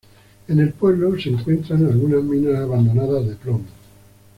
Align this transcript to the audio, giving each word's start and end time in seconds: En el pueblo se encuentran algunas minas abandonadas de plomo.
En 0.47 0.59
el 0.59 0.73
pueblo 0.73 1.13
se 1.21 1.29
encuentran 1.29 1.85
algunas 1.85 2.23
minas 2.23 2.55
abandonadas 2.59 3.27
de 3.27 3.35
plomo. 3.35 3.65